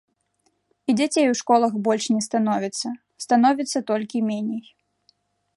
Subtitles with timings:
[0.91, 2.87] І дзяцей у школах больш не становіцца,
[3.27, 4.63] становіцца толькі меней.